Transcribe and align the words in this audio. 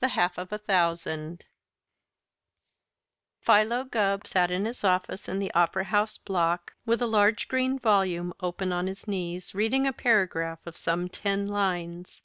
THE 0.00 0.08
HALF 0.08 0.38
OF 0.38 0.52
A 0.54 0.58
THOUSAND 0.58 1.44
Philo 3.42 3.84
Gubb 3.84 4.26
sat 4.26 4.50
in 4.50 4.64
his 4.64 4.82
office 4.82 5.28
in 5.28 5.38
the 5.38 5.52
Opera 5.52 5.84
House 5.84 6.16
Block 6.16 6.72
with 6.86 7.02
a 7.02 7.06
large 7.06 7.46
green 7.46 7.78
volume 7.78 8.32
open 8.40 8.72
on 8.72 8.86
his 8.86 9.06
knees, 9.06 9.54
reading 9.54 9.86
a 9.86 9.92
paragraph 9.92 10.66
of 10.66 10.78
some 10.78 11.10
ten 11.10 11.44
lines. 11.46 12.22